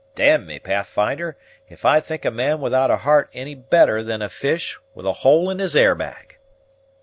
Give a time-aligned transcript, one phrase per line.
[0.15, 1.37] D me, Pathfinder,
[1.69, 5.13] if I think a man without a heart any better than a fish with a
[5.13, 6.39] hole in his air bag."